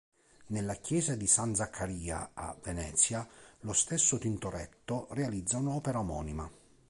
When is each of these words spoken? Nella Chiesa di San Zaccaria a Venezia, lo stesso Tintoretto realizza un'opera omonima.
Nella 0.47 0.73
Chiesa 0.77 1.13
di 1.13 1.27
San 1.27 1.53
Zaccaria 1.53 2.31
a 2.33 2.57
Venezia, 2.63 3.23
lo 3.59 3.73
stesso 3.73 4.17
Tintoretto 4.17 5.05
realizza 5.11 5.57
un'opera 5.57 5.99
omonima. 5.99 6.51